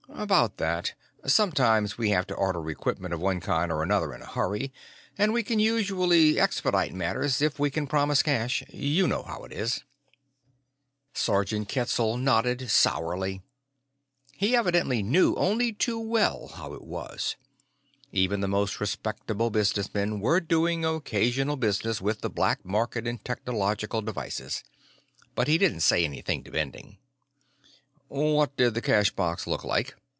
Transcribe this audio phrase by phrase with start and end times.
[0.15, 0.93] "About that.
[1.25, 4.71] Sometimes we have to order equipment of one kind or another in a hurry,
[5.17, 8.61] and we can usually expedite matters if we can promise cash.
[8.69, 9.83] You know how it is."
[11.15, 13.41] Sergeant Ketzel nodded sourly.
[14.33, 17.35] He evidently knew only too well how it was.
[18.11, 24.03] Even the most respectable businessmen were doing occasional business with the black market in technological
[24.03, 24.63] devices.
[25.33, 26.99] But he didn't say anything to Bending.
[28.07, 29.95] "What did the cash box look like?"